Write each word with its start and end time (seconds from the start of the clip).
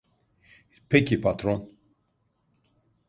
Peki 0.89 1.17
patron. 1.21 1.67